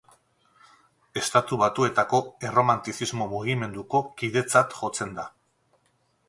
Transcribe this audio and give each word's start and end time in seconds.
Estatu 1.19 1.59
Batuetako 1.63 2.21
erromantizismo 2.47 3.29
mugimenduko 3.35 4.03
kidetzat 4.23 4.75
jotzen 4.81 5.15
da. 5.21 5.29